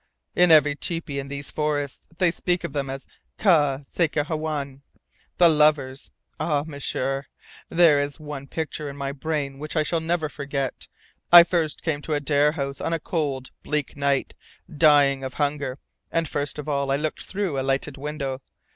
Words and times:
"In 0.35 0.49
every 0.49 0.73
tepee 0.75 1.19
in 1.19 1.27
these 1.27 1.51
forests 1.51 2.01
they 2.17 2.31
speak 2.31 2.63
of 2.63 2.73
them 2.73 2.89
as 2.89 3.05
Kah 3.37 3.81
Sakehewawin, 3.83 4.81
'the 5.37 5.47
lovers.' 5.49 6.09
Ah, 6.39 6.63
M'sieur, 6.65 7.27
there 7.69 7.99
is 7.99 8.19
one 8.19 8.47
picture 8.47 8.89
in 8.89 8.97
my 8.97 9.11
brain 9.11 9.59
which 9.59 9.75
I 9.75 9.83
shall 9.83 9.99
never 9.99 10.27
forget. 10.27 10.87
I 11.31 11.43
first 11.43 11.83
came 11.83 12.01
to 12.01 12.13
Adare 12.15 12.53
House 12.53 12.81
on 12.81 12.93
a 12.93 12.99
cold, 12.99 13.51
bleak 13.61 13.95
night, 13.95 14.33
dying 14.75 15.23
of 15.23 15.35
hunger, 15.35 15.77
and 16.11 16.27
first 16.27 16.57
of 16.57 16.67
all 16.67 16.89
I 16.89 16.95
looked 16.95 17.23
through 17.23 17.59
a 17.59 17.61
lighted 17.61 17.95
window. 17.95 18.41